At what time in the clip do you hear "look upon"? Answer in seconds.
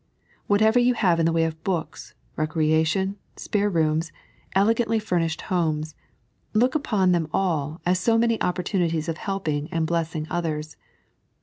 6.55-7.11